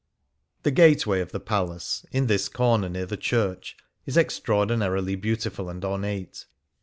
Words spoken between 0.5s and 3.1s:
^' The gateway of the Palace in this corner near